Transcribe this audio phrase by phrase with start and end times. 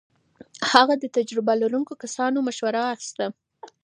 [0.71, 3.25] هغه د تجربه لرونکو کسانو مشوره اخيسته.